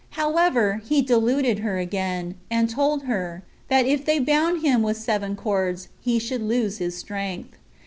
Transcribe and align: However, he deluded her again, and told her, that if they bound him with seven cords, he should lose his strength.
However, 0.17 0.81
he 0.83 1.03
deluded 1.03 1.59
her 1.59 1.77
again, 1.77 2.33
and 2.49 2.67
told 2.67 3.03
her, 3.03 3.43
that 3.67 3.85
if 3.85 4.03
they 4.03 4.17
bound 4.17 4.63
him 4.63 4.81
with 4.81 4.97
seven 4.97 5.35
cords, 5.35 5.89
he 6.01 6.17
should 6.17 6.41
lose 6.41 6.79
his 6.79 6.97
strength. 6.97 7.55